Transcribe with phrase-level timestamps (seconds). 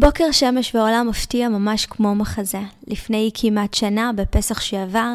[0.00, 2.60] בוקר שמש ועולם מפתיע ממש כמו מחזה.
[2.86, 5.10] לפני כמעט שנה, בפסח שעבר,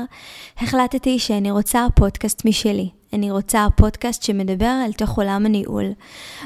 [0.58, 2.90] החלטתי שאני רוצה פודקאסט משלי.
[3.14, 5.86] אני רוצה פודקאסט שמדבר אל תוך עולם הניהול.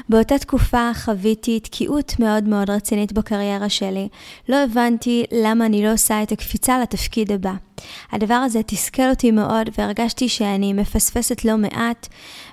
[0.08, 4.08] באותה תקופה חוויתי תקיעות מאוד מאוד רצינית בקריירה שלי.
[4.48, 7.67] לא הבנתי למה אני לא עושה את הקפיצה לתפקיד הבא.
[8.12, 12.08] הדבר הזה תסכל אותי מאוד והרגשתי שאני מפספסת לא מעט.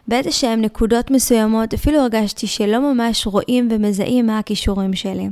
[0.07, 5.27] באיזה שהן נקודות מסוימות אפילו הרגשתי שלא ממש רואים ומזהים מה הכישורים שלי.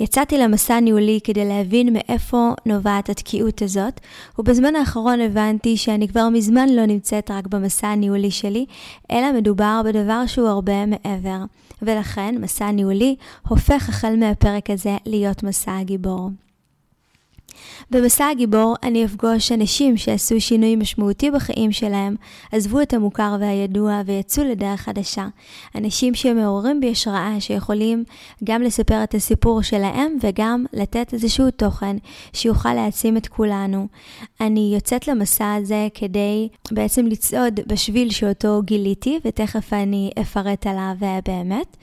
[0.00, 4.00] יצאתי למסע ניהולי כדי להבין מאיפה נובעת התקיעות הזאת,
[4.38, 8.66] ובזמן האחרון הבנתי שאני כבר מזמן לא נמצאת רק במסע הניהולי שלי,
[9.10, 11.38] אלא מדובר בדבר שהוא הרבה מעבר.
[11.82, 13.16] ולכן מסע ניהולי
[13.48, 16.30] הופך החל מהפרק הזה להיות מסע הגיבור.
[17.90, 22.16] במסע הגיבור אני אפגוש אנשים שעשו שינוי משמעותי בחיים שלהם,
[22.52, 25.26] עזבו את המוכר והידוע ויצאו לדרך חדשה.
[25.74, 28.04] אנשים שמעוררים בי השראה, שיכולים
[28.44, 31.96] גם לספר את הסיפור שלהם וגם לתת איזשהו תוכן
[32.32, 33.86] שיוכל להעצים את כולנו.
[34.40, 40.94] אני יוצאת למסע הזה כדי בעצם לצעוד בשביל שאותו גיליתי, ותכף אני אפרט עליו
[41.26, 41.76] באמת.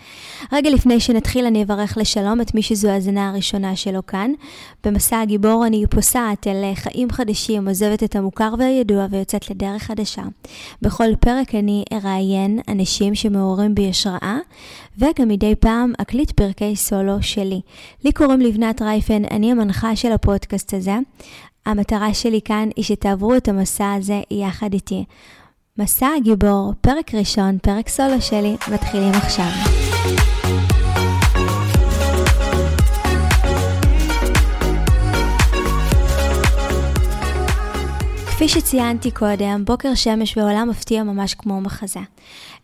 [0.51, 4.31] רגע לפני שנתחיל אני אברך לשלום את מי שזו ההאזנה הראשונה שלו כאן.
[4.83, 10.21] במסע הגיבור אני פוסעת אל חיים חדשים, עוזבת את המוכר והידוע ויוצאת לדרך חדשה.
[10.81, 14.37] בכל פרק אני אראיין אנשים שמעוררים בי השראה,
[14.97, 17.61] וגם מדי פעם אקליט פרקי סולו שלי.
[18.05, 20.95] לי קוראים לבנת רייפן, אני המנחה של הפודקאסט הזה.
[21.65, 25.05] המטרה שלי כאן היא שתעברו את המסע הזה יחד איתי.
[25.77, 29.49] מסע הגיבור, פרק ראשון, פרק סולו שלי, מתחילים עכשיו.
[38.41, 41.99] כפי שציינתי קודם, בוקר שמש ועולם מפתיע ממש כמו מחזה.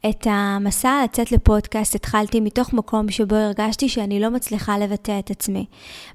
[0.09, 5.65] את המסע לצאת לפודקאסט התחלתי מתוך מקום שבו הרגשתי שאני לא מצליחה לבטא את עצמי.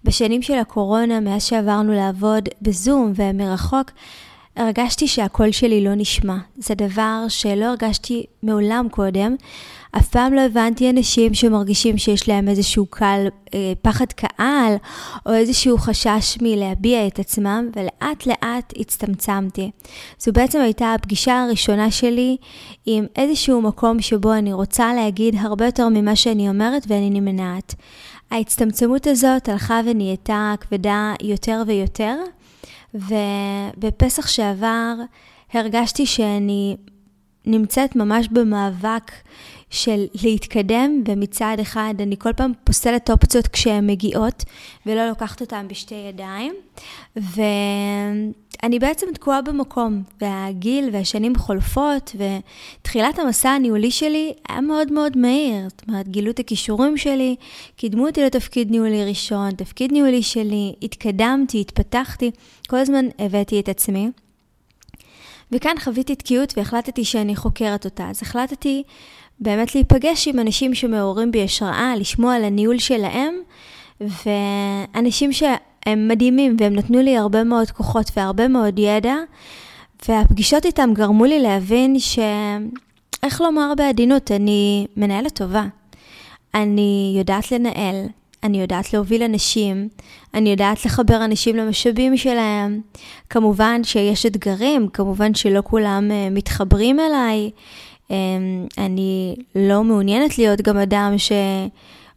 [0.04, 3.90] בשנים של הקורונה, מאז שעברנו לעבוד בזום ומרחוק,
[4.56, 6.36] הרגשתי שהקול שלי לא נשמע.
[6.56, 9.36] זה דבר שלא הרגשתי מעולם קודם.
[9.96, 14.74] אף פעם לא הבנתי אנשים שמרגישים שיש להם איזשהו קל, אה, פחד קהל,
[15.26, 19.70] או איזשהו חשש מלהביע את עצמם, ולאט לאט הצטמצמתי.
[20.18, 22.36] זו בעצם הייתה הפגישה הראשונה שלי
[22.86, 27.74] עם איזשהו מקום שבו אני רוצה להגיד הרבה יותר ממה שאני אומרת ואני נמנעת.
[28.30, 32.16] ההצטמצמות הזאת הלכה ונהייתה כבדה יותר ויותר,
[32.94, 34.94] ובפסח שעבר
[35.52, 36.76] הרגשתי שאני
[37.46, 39.12] נמצאת ממש במאבק
[39.70, 44.44] של להתקדם, ומצד אחד אני כל פעם פוסלת אופציות כשהן מגיעות,
[44.86, 46.54] ולא לוקחת אותן בשתי ידיים,
[48.62, 52.16] ואני בעצם תקועה במקום, והגיל והשנים חולפות,
[52.80, 57.36] ותחילת המסע הניהולי שלי היה מאוד מאוד מהיר, זאת אומרת, גילו את הכישורים שלי,
[57.76, 62.30] קידמו אותי לתפקיד ניהולי ראשון, תפקיד ניהולי שלי, התקדמתי, התפתחתי,
[62.68, 64.10] כל הזמן הבאתי את עצמי.
[65.52, 68.10] וכאן חוויתי תקיעות והחלטתי שאני חוקרת אותה.
[68.10, 68.82] אז החלטתי
[69.40, 73.34] באמת להיפגש עם אנשים שמעוררים בי השראה, לשמוע על הניהול שלהם,
[74.00, 75.32] ואנשים
[75.84, 79.14] שהם מדהימים והם נתנו לי הרבה מאוד כוחות והרבה מאוד ידע,
[80.08, 82.18] והפגישות איתם גרמו לי להבין ש...
[83.22, 85.64] איך לומר בעדינות, אני מנהלת טובה.
[86.54, 88.06] אני יודעת לנהל,
[88.42, 89.88] אני יודעת להוביל אנשים,
[90.34, 92.80] אני יודעת לחבר אנשים למשאבים שלהם.
[93.30, 97.50] כמובן שיש אתגרים, כמובן שלא כולם אה, מתחברים אליי.
[98.10, 101.14] אמ, אני לא מעוניינת להיות גם אדם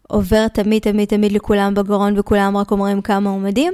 [0.07, 3.73] שעובר תמיד תמיד תמיד לכולם בגרון וכולם רק אומרים כמה הוא מדהים.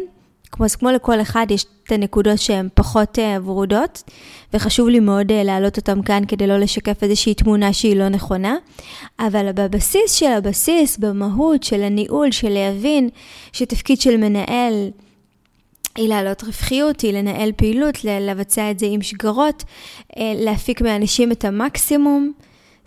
[0.51, 4.03] כמו, כמו לכל אחד יש את הנקודות שהן פחות uh, ורודות,
[4.53, 8.55] וחשוב לי מאוד uh, להעלות אותן כאן כדי לא לשקף איזושהי תמונה שהיא לא נכונה,
[9.19, 13.09] אבל בבסיס של הבסיס, במהות של הניהול, של להבין
[13.53, 14.89] שתפקיד של מנהל
[15.95, 19.63] היא להעלות רווחיות, היא לנהל פעילות, לבצע את זה עם שגרות,
[20.17, 22.31] אה, להפיק מאנשים את המקסימום.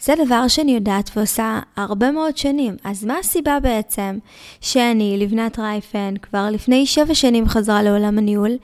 [0.01, 2.77] זה דבר שאני יודעת ועושה הרבה מאוד שנים.
[2.85, 4.19] אז מה הסיבה בעצם
[4.61, 8.57] שאני, לבנת רייפן, כבר לפני שבע שנים חזרה לעולם הניהול,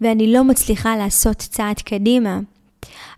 [0.00, 2.38] ואני לא מצליחה לעשות צעד קדימה?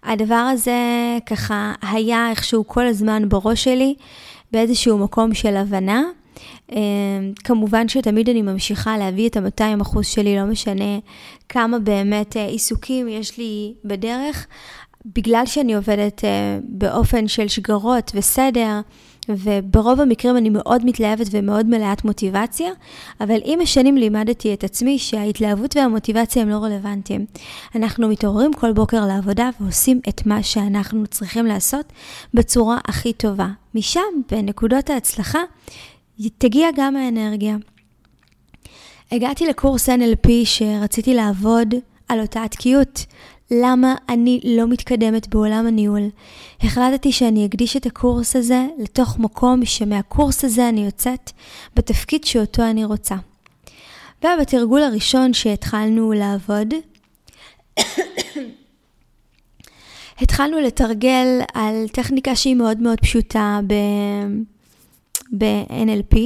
[0.03, 0.79] הדבר הזה
[1.26, 3.94] ככה היה איכשהו כל הזמן בראש שלי,
[4.53, 6.03] באיזשהו מקום של הבנה.
[6.73, 10.99] אמ, כמובן שתמיד אני ממשיכה להביא את ה-200% שלי, לא משנה
[11.49, 14.47] כמה באמת אה, עיסוקים יש לי בדרך,
[15.06, 18.81] בגלל שאני עובדת אה, באופן של שגרות וסדר,
[19.29, 22.71] וברוב המקרים אני מאוד מתלהבת ומאוד מלאת מוטיבציה,
[23.21, 27.27] אבל עם השנים לימדתי את עצמי שההתלהבות והמוטיבציה הם לא רלוונטיים.
[27.75, 31.93] אנחנו מתעוררים כל בוקר לעבודה ועושים את מה שאנחנו צריכים לעשות
[32.35, 33.49] בצורה הכי טובה.
[33.75, 34.00] משם,
[34.31, 35.41] בנקודות ההצלחה,
[36.39, 37.56] תגיע גם האנרגיה.
[39.12, 41.75] הגעתי לקורס NLP שרציתי לעבוד
[42.09, 43.06] על אותה התקיעות.
[43.50, 46.09] למה אני לא מתקדמת בעולם הניהול?
[46.61, 51.31] החלטתי שאני אקדיש את הקורס הזה לתוך מקום שמהקורס הזה אני יוצאת
[51.77, 53.15] בתפקיד שאותו אני רוצה.
[54.25, 56.75] ובתרגול הראשון שהתחלנו לעבוד,
[60.21, 63.61] התחלנו לתרגל על טכניקה שהיא מאוד מאוד פשוטה
[65.39, 66.17] ב-NLP,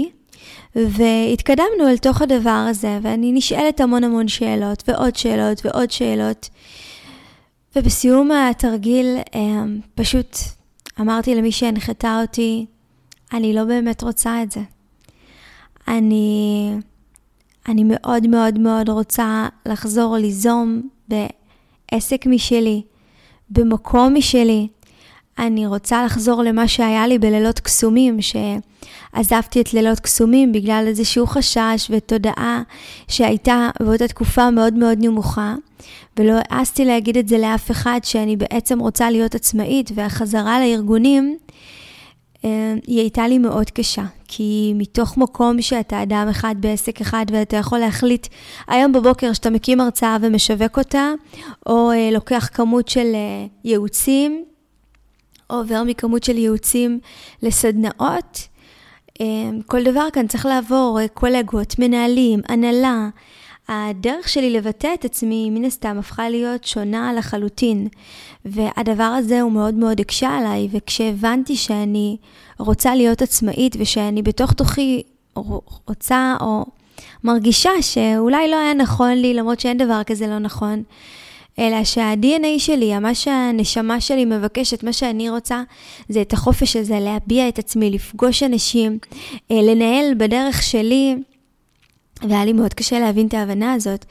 [0.76, 6.48] והתקדמנו אל תוך הדבר הזה, ואני נשאלת המון המון שאלות, ועוד שאלות, ועוד שאלות.
[7.76, 9.64] ובסיום התרגיל אה,
[9.94, 10.36] פשוט
[11.00, 12.66] אמרתי למי שהנחתה אותי,
[13.32, 14.60] אני לא באמת רוצה את זה.
[15.88, 16.70] אני,
[17.68, 22.82] אני מאוד מאוד מאוד רוצה לחזור ליזום בעסק משלי,
[23.50, 24.68] במקום משלי.
[25.38, 31.90] אני רוצה לחזור למה שהיה לי בלילות קסומים, שעזבתי את לילות קסומים בגלל איזשהו חשש
[31.90, 32.62] ותודעה
[33.08, 35.54] שהייתה באותה תקופה מאוד מאוד נמוכה,
[36.18, 41.36] ולא העזתי להגיד את זה לאף אחד שאני בעצם רוצה להיות עצמאית, והחזרה לארגונים,
[42.44, 47.56] אה, היא הייתה לי מאוד קשה, כי מתוך מקום שאתה אדם אחד בעסק אחד ואתה
[47.56, 48.26] יכול להחליט
[48.68, 51.12] היום בבוקר שאתה מקים הרצאה ומשווק אותה,
[51.66, 54.44] או אה, לוקח כמות של אה, ייעוצים,
[55.58, 57.00] עובר מכמות של ייעוצים
[57.42, 58.48] לסדנאות,
[59.66, 63.08] כל דבר כאן צריך לעבור קולגות, מנהלים, הנהלה.
[63.68, 67.88] הדרך שלי לבטא את עצמי, מן הסתם, הפכה להיות שונה לחלוטין.
[68.44, 72.16] והדבר הזה הוא מאוד מאוד הקשה עליי, וכשהבנתי שאני
[72.58, 75.02] רוצה להיות עצמאית ושאני בתוך תוכי
[75.88, 76.64] רוצה או
[77.24, 80.82] מרגישה שאולי לא היה נכון לי, למרות שאין דבר כזה לא נכון,
[81.58, 85.62] אלא שה-DNA שלי, מה שהנשמה שלי מבקשת, מה שאני רוצה,
[86.08, 88.98] זה את החופש הזה, להביע את עצמי, לפגוש אנשים,
[89.50, 91.16] אה, לנהל בדרך שלי.
[92.28, 94.04] והיה לי מאוד קשה להבין את ההבנה הזאת.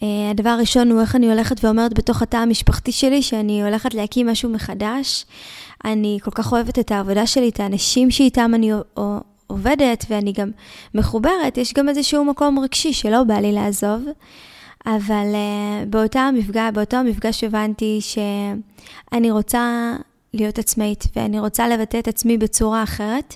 [0.00, 4.26] Uh, הדבר הראשון הוא איך אני הולכת ואומרת בתוך התא המשפחתי שלי שאני הולכת להקים
[4.26, 5.24] משהו מחדש.
[5.84, 8.72] אני כל כך אוהבת את העבודה שלי, את האנשים שאיתם אני
[9.46, 10.50] עובדת ואני גם
[10.94, 11.58] מחוברת.
[11.58, 14.02] יש גם איזשהו מקום רגשי שלא בא לי לעזוב.
[14.86, 19.96] אבל uh, באותה המפגש, באותו המפגש הבנתי שאני רוצה
[20.34, 23.34] להיות עצמאית ואני רוצה לבטא את עצמי בצורה אחרת.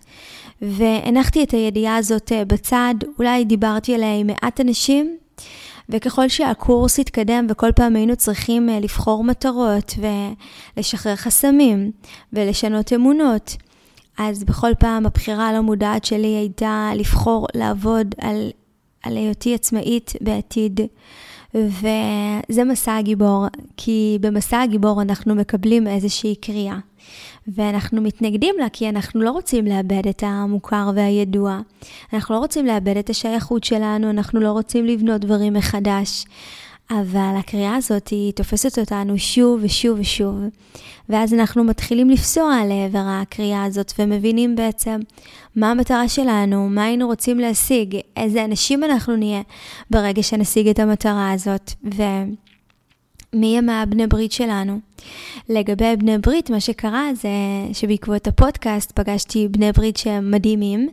[0.63, 5.17] והנחתי את הידיעה הזאת אה, בצד, אולי דיברתי עליה עם מעט אנשים,
[5.89, 9.95] וככל שהקורס התקדם וכל פעם היינו צריכים אה, לבחור מטרות
[10.77, 11.91] ולשחרר חסמים
[12.33, 13.57] ולשנות אמונות,
[14.19, 18.51] אז בכל פעם הבחירה הלא מודעת שלי הייתה לבחור לעבוד על,
[19.03, 20.81] על היותי עצמאית בעתיד.
[21.55, 23.47] וזה מסע הגיבור,
[23.77, 26.79] כי במסע הגיבור אנחנו מקבלים איזושהי קריאה.
[27.49, 31.61] ואנחנו מתנגדים לה כי אנחנו לא רוצים לאבד את המוכר והידוע.
[32.13, 36.25] אנחנו לא רוצים לאבד את השייכות שלנו, אנחנו לא רוצים לבנות דברים מחדש.
[36.91, 40.37] אבל הקריאה הזאת היא תופסת אותנו שוב ושוב ושוב.
[41.09, 45.01] ואז אנחנו מתחילים לפסוע לעבר הקריאה הזאת ומבינים בעצם
[45.57, 49.43] מה המטרה שלנו, מה היינו רוצים להשיג, איזה אנשים אנחנו נהיה
[49.91, 51.73] ברגע שנשיג את המטרה הזאת.
[51.97, 52.03] ו...
[53.35, 54.79] מי הם הבני ברית שלנו.
[55.49, 57.29] לגבי בני ברית, מה שקרה זה
[57.73, 60.89] שבעקבות הפודקאסט פגשתי בני ברית שהם מדהימים,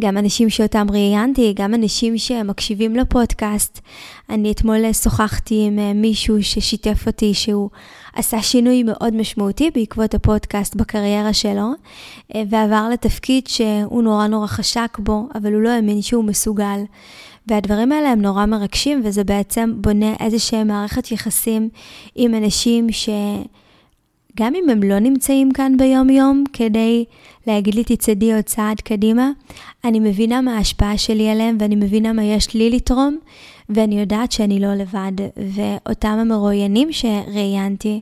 [0.00, 3.80] גם אנשים שאותם ראיינתי, גם אנשים שמקשיבים לפודקאסט.
[4.28, 7.70] אני אתמול שוחחתי עם אה, מישהו ששיתף אותי שהוא
[8.14, 11.70] עשה שינוי מאוד משמעותי בעקבות הפודקאסט בקריירה שלו,
[12.34, 16.80] אה, ועבר לתפקיד שהוא נורא נורא חשק בו, אבל הוא לא האמין שהוא מסוגל.
[17.46, 21.68] והדברים האלה הם נורא מרגשים, וזה בעצם בונה איזושהי מערכת יחסים
[22.14, 27.04] עם אנשים שגם אם הם לא נמצאים כאן ביום-יום כדי
[27.46, 29.30] להגיד לי תצעדי עוד צעד קדימה,
[29.84, 33.18] אני מבינה מה ההשפעה שלי עליהם ואני מבינה מה יש לי לתרום,
[33.74, 35.12] ואני יודעת שאני לא לבד.
[35.36, 38.00] ואותם המרואיינים שראיינתי,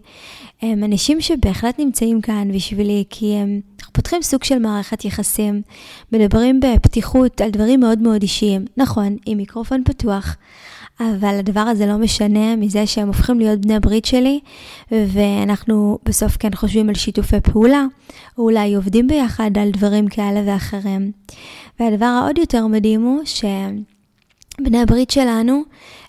[0.62, 3.60] הם אנשים שבהחלט נמצאים כאן בשבילי, כי הם
[3.92, 5.62] פותחים סוג של מערכת יחסים,
[6.12, 10.36] מדברים בפתיחות על דברים מאוד מאוד אישיים, נכון, עם מיקרופון פתוח,
[11.00, 14.40] אבל הדבר הזה לא משנה מזה שהם הופכים להיות בני ברית שלי,
[14.92, 17.84] ואנחנו בסוף כן חושבים על שיתופי פעולה,
[18.38, 21.12] או אולי עובדים ביחד על דברים כאלה ואחרים.
[21.80, 23.20] והדבר העוד יותר מדהים הוא
[24.60, 25.62] שבני הברית שלנו,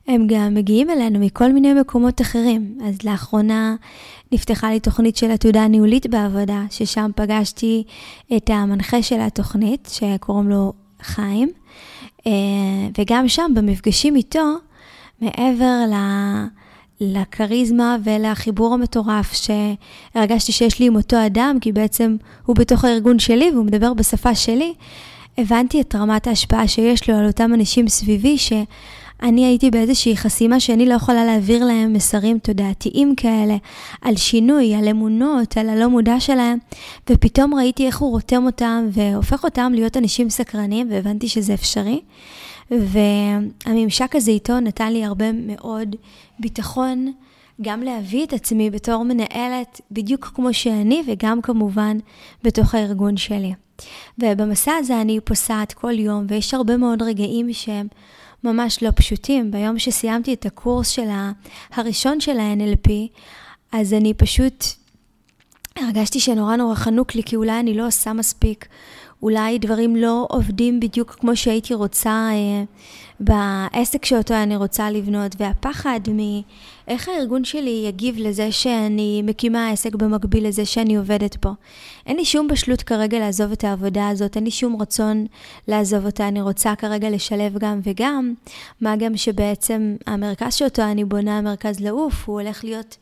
[0.08, 2.78] הם גם מגיעים אלינו מכל מיני מקומות אחרים.
[2.86, 3.76] אז לאחרונה
[4.32, 7.84] נפתחה לי תוכנית של עתודה ניהולית בעבודה, ששם פגשתי
[8.38, 11.50] את המנחה של התוכנית, שקוראים לו חיים,
[12.28, 12.32] אה,
[12.98, 14.54] וגם שם, במפגשים איתו,
[15.22, 15.96] מעבר ל...
[17.02, 22.16] לכריזמה ולחיבור המטורף שהרגשתי שיש לי עם אותו אדם, כי בעצם
[22.46, 24.74] הוא בתוך הארגון שלי והוא מדבר בשפה שלי,
[25.40, 28.54] הבנתי את רמת ההשפעה שיש לו על אותם אנשים סביבי, ש...
[29.24, 33.58] אני הייתי באיזושהי חסימה שאני לא יכולה להעביר להם מסרים תודעתיים כאלה,
[34.02, 36.58] על שינוי, על אמונות, על הלא מודע שלהם,
[37.10, 42.02] ופתאום ראיתי איך הוא רותם אותם והופך אותם להיות אנשים סקרנים, והבנתי שזה אפשרי.
[42.72, 45.96] והממשק הזה איתו נתן לי הרבה מאוד
[46.40, 47.14] ביטחון,
[47.62, 51.98] גם להביא את עצמי בתור מנהלת בדיוק כמו שאני, וגם כמובן
[52.44, 53.54] בתוך הארגון שלי.
[54.18, 57.88] ובמסע הזה אני פוסעת כל יום, ויש הרבה מאוד רגעים שהם
[58.44, 59.52] ממש לא פשוטים.
[59.52, 61.08] ביום שסיימתי את הקורס של
[61.74, 62.90] הראשון של ה-NLP,
[63.72, 64.66] אז אני פשוט
[65.76, 68.68] הרגשתי שנורא נורא חנוק לי, כי אולי אני לא עושה מספיק.
[69.24, 72.64] אולי דברים לא עובדים בדיוק כמו שהייתי רוצה אה,
[73.20, 80.48] בעסק שאותו אני רוצה לבנות, והפחד מאיך הארגון שלי יגיב לזה שאני מקימה עסק במקביל
[80.48, 81.50] לזה שאני עובדת פה.
[82.06, 85.26] אין לי שום בשלות כרגע לעזוב את העבודה הזאת, אין לי שום רצון
[85.68, 88.34] לעזוב אותה, אני רוצה כרגע לשלב גם וגם,
[88.82, 92.98] מה גם שבעצם המרכז שאותו אני בונה, המרכז לעוף, הוא הולך להיות...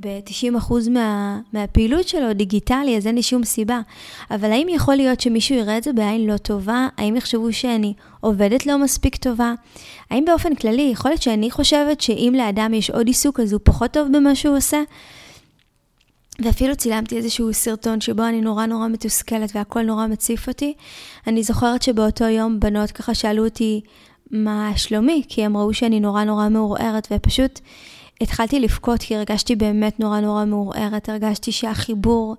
[0.00, 3.80] ב-90% מה, מהפעילות שלו דיגיטלי, אז אין לי שום סיבה.
[4.30, 6.88] אבל האם יכול להיות שמישהו יראה את זה בעין לא טובה?
[6.96, 9.54] האם יחשבו שאני עובדת לא מספיק טובה?
[10.10, 13.90] האם באופן כללי, יכול להיות שאני חושבת שאם לאדם יש עוד עיסוק אז הוא פחות
[13.90, 14.82] טוב במה שהוא עושה?
[16.38, 20.74] ואפילו צילמתי איזשהו סרטון שבו אני נורא נורא מתוסכלת והכל נורא מציף אותי.
[21.26, 23.80] אני זוכרת שבאותו יום בנות ככה שאלו אותי
[24.30, 27.60] מה שלומי, כי הם ראו שאני נורא נורא מעורערת, ופשוט
[28.22, 32.36] התחלתי לבכות כי הרגשתי באמת נורא נורא מעורערת, הרגשתי שהחיבור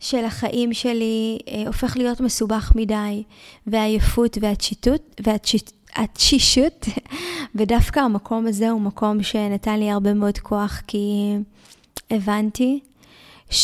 [0.00, 3.22] של החיים שלי אה, הופך להיות מסובך מדי,
[3.66, 6.86] והעייפות והתשיטות, והתשישות,
[7.56, 11.34] ודווקא המקום הזה הוא מקום שנתן לי הרבה מאוד כוח, כי
[12.10, 12.80] הבנתי
[13.50, 13.62] שזה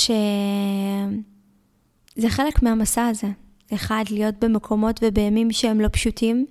[2.29, 3.29] חלק מהמסע הזה.
[3.75, 6.47] אחד, להיות במקומות ובימים שהם לא פשוטים,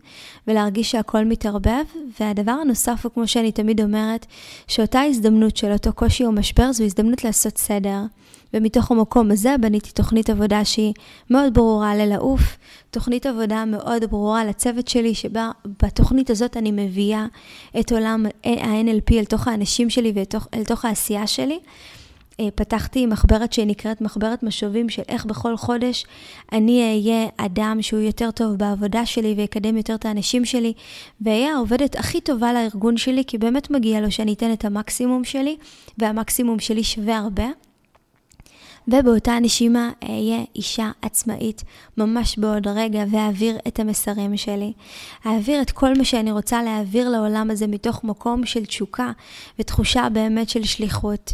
[0.48, 1.84] ולהרגיש שהכל מתערבב.
[2.20, 4.26] והדבר הנוסף הוא, כמו שאני תמיד אומרת,
[4.68, 8.00] שאותה הזדמנות של אותו קושי או משבר, זו הזדמנות לעשות סדר.
[8.54, 10.94] ומתוך המקום הזה בניתי תוכנית עבודה שהיא
[11.30, 12.58] מאוד ברורה ללעוף,
[12.90, 15.52] תוכנית עבודה מאוד ברורה לצוות שלי, שבה
[15.84, 17.26] בתוכנית הזאת אני מביאה
[17.80, 21.60] את עולם ה-NLP אל תוך האנשים שלי ואל תוך העשייה שלי.
[22.42, 26.06] אה, פתחתי מחברת שנקראת מחברת משובים של איך בכל חודש
[26.52, 30.74] אני אהיה אדם שהוא יותר טוב בעבודה שלי ויקדם יותר את האנשים שלי,
[31.22, 35.58] ואהיה העובדת הכי טובה לארגון שלי, כי באמת מגיע לו שאני אתן את המקסימום שלי,
[35.98, 37.46] והמקסימום שלי שווה הרבה.
[38.88, 41.64] ובאותה נשימה אהיה אישה עצמאית
[41.98, 44.74] ממש בעוד רגע ואעביר את המסרים שלי.
[45.26, 49.12] אעביר את כל מה שאני רוצה להעביר לעולם הזה מתוך מקום של תשוקה
[49.60, 51.34] ותחושה באמת של שליחות.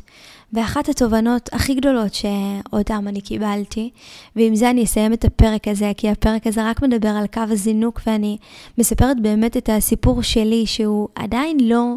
[0.53, 3.89] ואחת התובנות הכי גדולות שאותם אני קיבלתי,
[4.35, 8.01] ועם זה אני אסיים את הפרק הזה, כי הפרק הזה רק מדבר על קו הזינוק,
[8.07, 8.37] ואני
[8.77, 11.95] מספרת באמת את הסיפור שלי, שהוא עדיין לא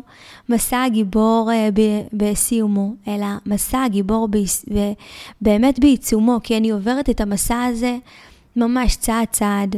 [0.49, 1.69] מסע הגיבור אה,
[2.13, 4.29] בסיומו, אלא מסע הגיבור
[5.41, 7.97] באמת בעיצומו, כי אני עוברת את המסע הזה
[8.57, 9.77] ממש צעד צעד.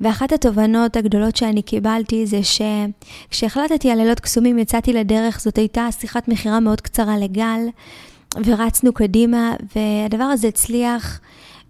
[0.00, 6.28] ואחת התובנות הגדולות שאני קיבלתי זה שכשהחלטתי על לילות קסומים יצאתי לדרך, זאת הייתה שיחת
[6.28, 7.60] מכירה מאוד קצרה לגל,
[8.44, 11.20] ורצנו קדימה, והדבר הזה הצליח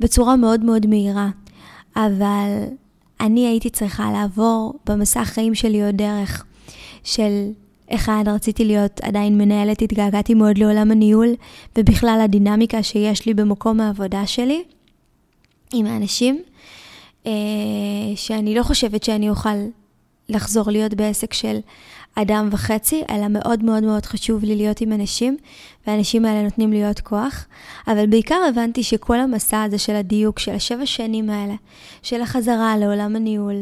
[0.01, 1.29] בצורה מאוד מאוד מהירה.
[1.97, 2.65] אבל
[3.21, 6.45] אני הייתי צריכה לעבור במסע החיים שלי עוד דרך
[7.05, 7.51] של
[7.91, 11.29] אחד, רציתי להיות עדיין מנהלת, התגעגעתי מאוד לעולם הניהול,
[11.79, 14.63] ובכלל הדינמיקה שיש לי במקום העבודה שלי
[15.73, 16.43] עם האנשים,
[17.27, 17.33] אה,
[18.17, 19.59] שאני לא חושבת שאני אוכל
[20.29, 21.59] לחזור להיות בעסק של
[22.15, 25.37] אדם וחצי, אלא מאוד מאוד מאוד חשוב לי להיות עם אנשים,
[25.89, 27.47] והאנשים האלה נותנים לי עוד כוח.
[27.87, 31.55] אבל בעיקר הבנתי שכל המסע הזה של הדיוק, של השבע שנים האלה,
[32.03, 33.57] של החזרה לעולם הניהול,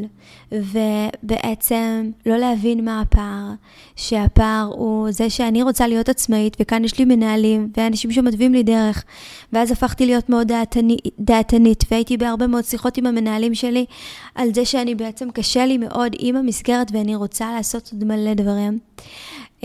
[0.53, 3.53] ובעצם לא להבין מה הפער,
[3.97, 9.05] שהפער הוא זה שאני רוצה להיות עצמאית, וכאן יש לי מנהלים, ואנשים שמתווים לי דרך,
[9.53, 13.87] ואז הפכתי להיות מאוד דעתני, דעתנית, והייתי בהרבה מאוד שיחות עם המנהלים שלי,
[14.35, 18.79] על זה שאני בעצם קשה לי מאוד עם המסגרת, ואני רוצה לעשות עוד מלא דברים.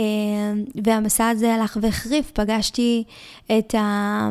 [0.01, 0.53] אה,
[0.83, 3.03] והמסע הזה הלך והחריף, פגשתי
[3.57, 4.29] את ה...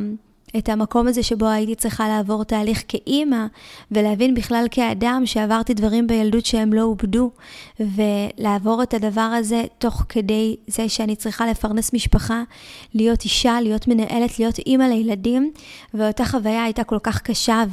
[0.58, 3.46] את המקום הזה שבו הייתי צריכה לעבור תהליך כאימא,
[3.90, 7.30] ולהבין בכלל כאדם שעברתי דברים בילדות שהם לא עובדו,
[7.80, 12.42] ולעבור את הדבר הזה תוך כדי זה שאני צריכה לפרנס משפחה,
[12.94, 15.52] להיות אישה, להיות מנהלת, להיות אימא לילדים,
[15.94, 17.64] ואותה חוויה הייתה כל כך קשה,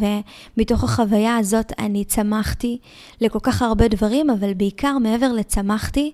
[0.57, 2.77] ומתוך החוויה הזאת אני צמחתי
[3.21, 6.11] לכל כך הרבה דברים, אבל בעיקר מעבר לצמחתי,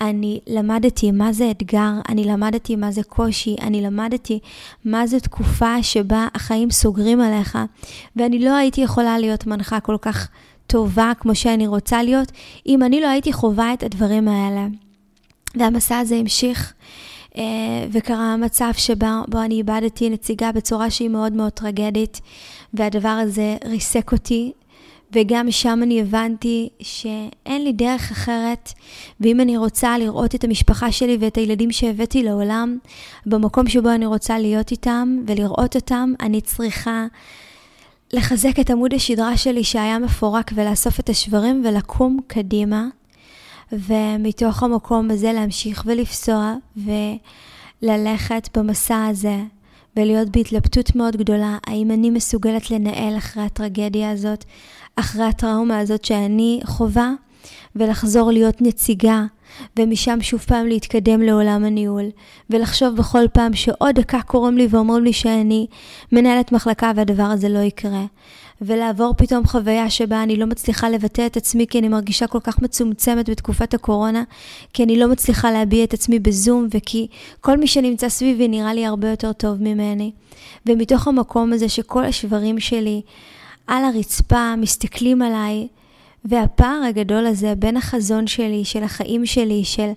[0.00, 4.38] אני למדתי מה זה אתגר, אני למדתי מה זה קושי, אני למדתי
[4.84, 7.58] מה זו תקופה שבה החיים סוגרים עליך,
[8.16, 10.28] ואני לא הייתי יכולה להיות מנחה כל כך
[10.66, 12.32] טובה כמו שאני רוצה להיות,
[12.66, 14.66] אם אני לא הייתי חווה את הדברים האלה.
[15.54, 16.72] והמסע הזה המשיך,
[17.38, 17.42] אה,
[17.92, 22.20] וקרה מצב שבו אני איבדתי נציגה בצורה שהיא מאוד מאוד טרגדית,
[22.74, 24.52] והדבר הזה ריסק אותי,
[25.12, 28.72] וגם שם אני הבנתי שאין לי דרך אחרת,
[29.20, 32.78] ואם אני רוצה לראות את המשפחה שלי ואת הילדים שהבאתי לעולם,
[33.26, 37.06] במקום שבו אני רוצה להיות איתם ולראות אותם, אני צריכה
[38.12, 42.86] לחזק את עמוד השדרה שלי שהיה מפורק ולאסוף את השברים ולקום קדימה.
[43.72, 46.54] ומתוך המקום הזה להמשיך ולפסוע
[47.82, 49.36] וללכת במסע הזה
[49.96, 54.44] ולהיות בהתלבטות מאוד גדולה, האם אני מסוגלת לנהל אחרי הטרגדיה הזאת,
[54.96, 57.12] אחרי הטראומה הזאת שאני חווה,
[57.76, 59.24] ולחזור להיות נציגה,
[59.78, 62.04] ומשם שוב פעם להתקדם לעולם הניהול,
[62.50, 65.66] ולחשוב בכל פעם שעוד דקה קוראים לי ואומרים לי שאני
[66.12, 68.04] מנהלת מחלקה והדבר הזה לא יקרה.
[68.60, 72.62] ולעבור פתאום חוויה שבה אני לא מצליחה לבטא את עצמי כי אני מרגישה כל כך
[72.62, 74.22] מצומצמת בתקופת הקורונה,
[74.72, 77.06] כי אני לא מצליחה להביע את עצמי בזום, וכי
[77.40, 80.12] כל מי שנמצא סביבי נראה לי הרבה יותר טוב ממני.
[80.66, 83.02] ומתוך המקום הזה שכל השברים שלי
[83.66, 85.68] על הרצפה מסתכלים עליי,
[86.24, 89.90] והפער הגדול הזה בין החזון שלי, של החיים שלי, של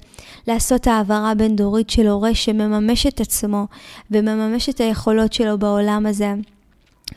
[0.47, 3.67] לעשות העברה בין דורית של הורה שמממש את עצמו
[4.11, 6.33] ומממש את היכולות שלו בעולם הזה.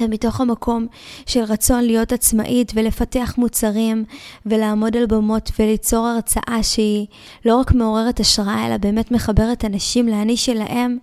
[0.01, 0.87] ומתוך המקום
[1.27, 4.05] של רצון להיות עצמאית ולפתח מוצרים
[4.47, 7.07] ולעמוד על במות וליצור הרצאה שהיא
[7.45, 10.99] לא רק מעוררת השראה, אלא באמת מחברת אנשים לאני שלהם,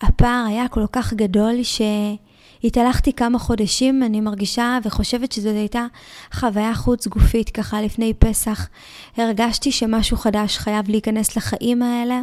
[0.00, 1.80] הפער היה כל כך גדול ש...
[2.64, 5.86] התהלכתי כמה חודשים, אני מרגישה וחושבת שזאת הייתה
[6.32, 8.68] חוויה חוץ גופית ככה לפני פסח.
[9.16, 12.20] הרגשתי שמשהו חדש חייב להיכנס לחיים האלה,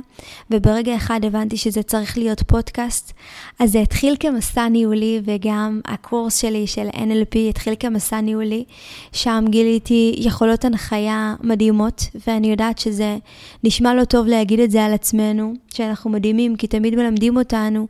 [0.51, 3.13] וברגע אחד הבנתי שזה צריך להיות פודקאסט.
[3.59, 8.63] אז זה התחיל כמסע ניהולי, וגם הקורס שלי של NLP התחיל כמסע ניהולי.
[9.11, 13.17] שם גיליתי יכולות הנחיה מדהימות, ואני יודעת שזה
[13.63, 17.87] נשמע לא טוב להגיד את זה על עצמנו, שאנחנו מדהימים, כי תמיד מלמדים אותנו.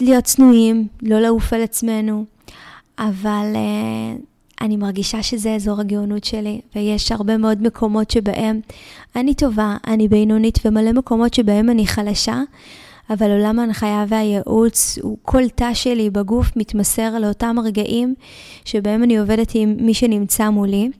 [0.00, 2.24] להיות צנועים, לא לעוף על עצמנו,
[2.98, 4.22] אבל uh,
[4.60, 8.60] אני מרגישה שזה אזור הגאונות שלי, ויש הרבה מאוד מקומות שבהם
[9.16, 12.40] אני טובה, אני בינונית, ומלא מקומות שבהם אני חלשה,
[13.10, 18.14] אבל עולם ההנחיה והייעוץ, הוא כל תא שלי בגוף מתמסר לאותם רגעים
[18.64, 20.90] שבהם אני עובדת עם מי שנמצא מולי.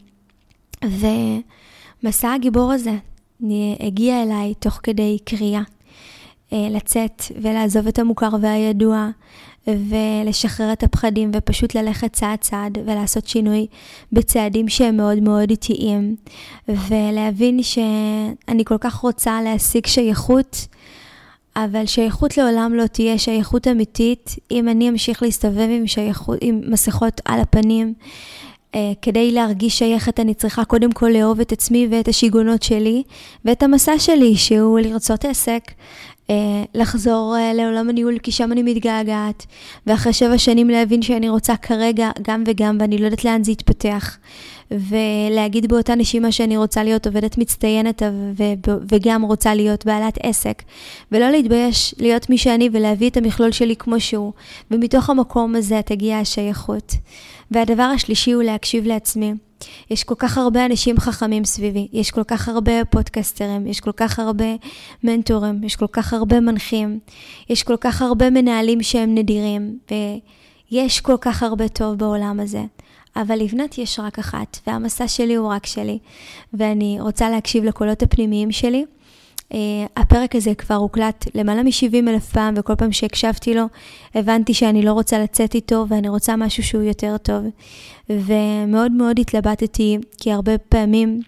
[0.84, 2.94] ומסע הגיבור הזה
[3.80, 5.62] הגיע אליי תוך כדי קריאה.
[6.52, 9.08] אה, לצאת ולעזוב את המוכר והידוע
[9.66, 13.66] ולשחרר את הפחדים ופשוט ללכת צעד צעד ולעשות שינוי
[14.12, 16.16] בצעדים שהם מאוד מאוד איטיים
[16.68, 20.66] ולהבין שאני כל כך רוצה להשיג שייכות
[21.56, 27.20] אבל שייכות לעולם לא תהיה שייכות אמיתית אם אני אמשיך להסתובב עם, שייכות, עם מסכות
[27.24, 27.94] על הפנים.
[28.72, 33.02] Uh, כדי להרגיש שייכת אני צריכה קודם כל לאהוב את עצמי ואת השיגונות שלי
[33.44, 35.72] ואת המסע שלי שהוא לרצות עסק אה,
[36.74, 39.46] לחזור אה, לעולם הניהול, כי שם אני מתגעגעת,
[39.86, 44.18] ואחרי שבע שנים להבין שאני רוצה כרגע גם וגם, ואני לא יודעת לאן זה יתפתח.
[44.70, 48.02] ולהגיד באותה נשימה שאני רוצה להיות עובדת מצטיינת
[48.92, 50.62] וגם רוצה להיות בעלת עסק,
[51.12, 54.32] ולא להתבייש להיות מי שאני ולהביא את המכלול שלי כמו שהוא,
[54.70, 56.94] ומתוך המקום הזה תגיע השייכות.
[57.50, 59.32] והדבר השלישי הוא להקשיב לעצמי.
[59.90, 64.18] יש כל כך הרבה אנשים חכמים סביבי, יש כל כך הרבה פודקסטרים, יש כל כך
[64.18, 64.44] הרבה
[65.04, 66.98] מנטורים, יש כל כך הרבה מנחים,
[67.50, 69.78] יש כל כך הרבה מנהלים שהם נדירים,
[70.70, 72.62] ויש כל כך הרבה טוב בעולם הזה.
[73.16, 75.98] אבל לבנת יש רק אחת, והמסע שלי הוא רק שלי,
[76.52, 78.84] ואני רוצה להקשיב לקולות הפנימיים שלי.
[79.52, 79.56] Uh,
[79.96, 83.64] הפרק הזה כבר הוקלט למעלה מ-70 אלף פעם, וכל פעם שהקשבתי לו,
[84.14, 87.44] הבנתי שאני לא רוצה לצאת איתו, ואני רוצה משהו שהוא יותר טוב.
[88.10, 91.20] ומאוד מאוד התלבטתי, כי הרבה פעמים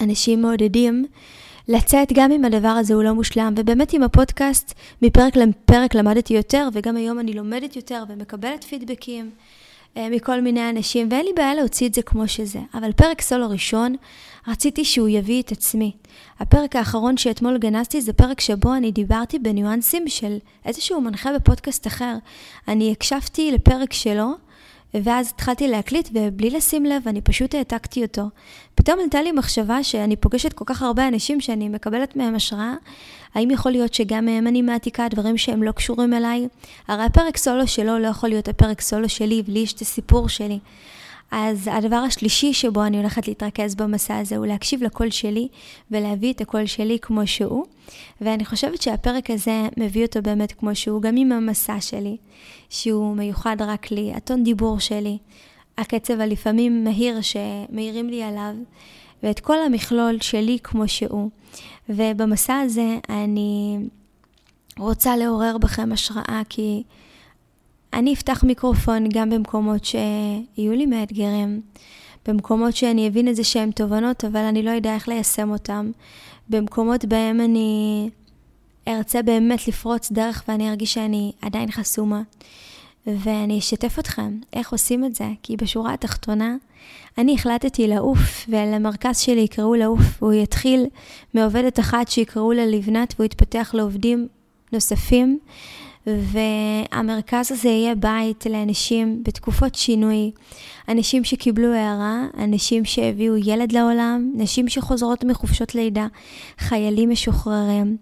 [0.00, 1.06] אנשים מעודדים
[1.68, 6.68] לצאת גם אם הדבר הזה הוא לא מושלם, ובאמת עם הפודקאסט, מפרק לפרק למדתי יותר,
[6.72, 9.30] וגם היום אני לומדת יותר ומקבלת פידבקים.
[9.96, 12.58] אה, מכל מיני אנשים, ואין לי בעיה להוציא את זה כמו שזה.
[12.74, 13.96] אבל פרק סולו ראשון,
[14.48, 15.92] רציתי שהוא יביא את עצמי.
[16.40, 22.16] הפרק האחרון שאתמול גנזתי זה פרק שבו אני דיברתי בניואנסים של איזשהו מנחה בפודקאסט אחר.
[22.68, 24.30] אני הקשבתי לפרק שלו,
[24.94, 28.22] ואז התחלתי להקליט, ובלי לשים לב, אני פשוט העתקתי אותו.
[28.74, 32.74] פתאום עלתה לי מחשבה שאני פוגשת כל כך הרבה אנשים שאני מקבלת מהם השראה,
[33.34, 36.48] האם יכול להיות שגם מהם אני מעתיקה דברים שהם לא קשורים אליי?
[36.88, 40.58] הרי הפרק סולו שלו לא יכול להיות הפרק סולו שלי, ולי יש את הסיפור שלי.
[41.30, 45.48] אז הדבר השלישי שבו אני הולכת להתרכז במסע הזה הוא להקשיב לקול שלי
[45.90, 47.64] ולהביא את הקול שלי כמו שהוא.
[48.20, 52.16] ואני חושבת שהפרק הזה מביא אותו באמת כמו שהוא, גם עם המסע שלי,
[52.68, 55.18] שהוא מיוחד רק לי, הטון דיבור שלי,
[55.78, 58.54] הקצב הלפעמים מהיר שמאירים לי עליו,
[59.22, 61.30] ואת כל המכלול שלי כמו שהוא.
[61.88, 63.78] ובמסע הזה אני
[64.78, 66.82] רוצה לעורר בכם השראה, כי
[67.92, 71.60] אני אפתח מיקרופון גם במקומות שיהיו לי מאתגרים,
[72.28, 75.90] במקומות שאני אבין איזה שהם תובנות, אבל אני לא יודע איך ליישם אותם,
[76.48, 78.10] במקומות בהם אני
[78.88, 82.22] ארצה באמת לפרוץ דרך ואני ארגיש שאני עדיין חסומה.
[83.06, 86.56] ואני אשתף אתכם איך עושים את זה, כי בשורה התחתונה,
[87.18, 90.86] אני החלטתי לעוף, ולמרכז שלי יקראו לעוף, והוא יתחיל
[91.34, 94.28] מעובדת אחת שיקראו לה לבנת, והוא יתפתח לעובדים
[94.72, 95.38] נוספים,
[96.06, 100.30] והמרכז הזה יהיה בית לאנשים בתקופות שינוי,
[100.88, 106.06] אנשים שקיבלו הערה, אנשים שהביאו ילד לעולם, נשים שחוזרות מחופשות לידה,
[106.58, 107.96] חיילים משוחררים.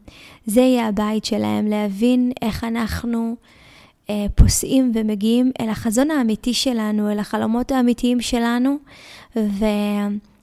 [0.46, 3.36] זה יהיה הבית שלהם, להבין איך אנחנו
[4.10, 8.78] אה, פוסעים ומגיעים אל החזון האמיתי שלנו, אל החלומות האמיתיים שלנו,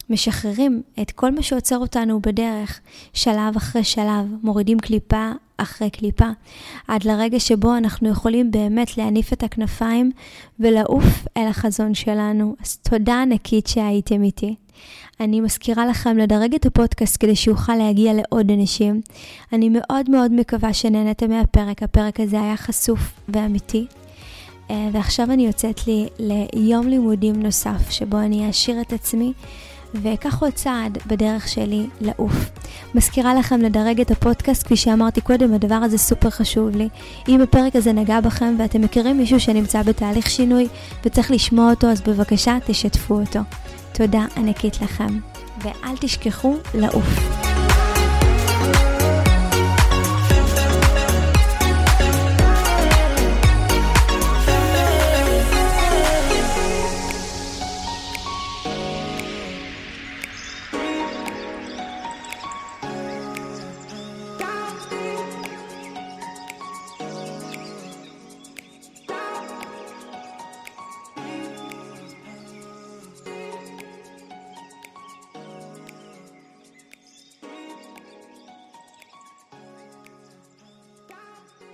[0.10, 2.80] ומשחררים את כל מה שעוצר אותנו בדרך,
[3.14, 6.30] שלב אחרי שלב, מורידים קליפה אחרי קליפה,
[6.88, 10.12] עד לרגע שבו אנחנו יכולים באמת להניף את הכנפיים
[10.60, 12.56] ולעוף אל החזון שלנו.
[12.62, 14.56] אז תודה ענקית שהייתם איתי.
[15.20, 19.02] אני מזכירה לכם לדרג את הפודקאסט כדי שיוכל להגיע לעוד אנשים.
[19.54, 23.86] אני מאוד מאוד מקווה שנהנתם מהפרק, הפרק הזה היה חשוף ואמיתי.
[24.70, 29.34] אה, ועכשיו אני יוצאת לי ליום לימודים נוסף, שבו אני אעשיר את עצמי
[30.02, 32.50] ואקח עוד צעד בדרך שלי לעוף.
[32.96, 36.90] מזכירה לכם לדרג את הפודקאסט, כפי שאמרתי קודם, הדבר הזה סופר חשוב לי.
[37.28, 40.68] אם הפרק הזה נגע בכם ואתם מכירים מישהו שנמצא בתהליך שינוי
[41.06, 43.40] וצריך לשמוע אותו, אז בבקשה תשתפו אותו.
[43.94, 45.20] תודה ענקית לכם,
[45.64, 47.45] ואל תשכחו לעוף.